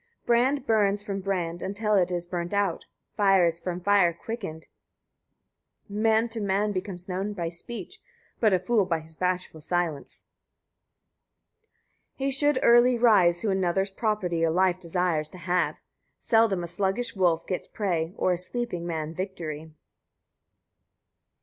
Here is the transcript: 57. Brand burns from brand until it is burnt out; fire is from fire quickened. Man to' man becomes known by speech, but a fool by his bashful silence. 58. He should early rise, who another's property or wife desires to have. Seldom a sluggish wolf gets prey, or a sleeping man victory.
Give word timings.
57. 0.23 0.23
Brand 0.25 0.65
burns 0.65 1.03
from 1.03 1.21
brand 1.21 1.61
until 1.61 1.93
it 1.93 2.09
is 2.09 2.25
burnt 2.25 2.55
out; 2.55 2.87
fire 3.15 3.45
is 3.45 3.59
from 3.59 3.79
fire 3.79 4.11
quickened. 4.11 4.65
Man 5.87 6.27
to' 6.27 6.41
man 6.41 6.71
becomes 6.71 7.07
known 7.07 7.33
by 7.33 7.49
speech, 7.49 8.01
but 8.39 8.51
a 8.51 8.57
fool 8.57 8.85
by 8.85 9.01
his 9.01 9.15
bashful 9.15 9.61
silence. 9.61 10.23
58. 12.13 12.25
He 12.25 12.31
should 12.31 12.57
early 12.63 12.97
rise, 12.97 13.41
who 13.41 13.51
another's 13.51 13.91
property 13.91 14.43
or 14.43 14.51
wife 14.51 14.79
desires 14.79 15.29
to 15.29 15.37
have. 15.37 15.81
Seldom 16.19 16.63
a 16.63 16.67
sluggish 16.67 17.15
wolf 17.15 17.45
gets 17.45 17.67
prey, 17.67 18.15
or 18.17 18.33
a 18.33 18.39
sleeping 18.39 18.87
man 18.87 19.13
victory. 19.13 19.69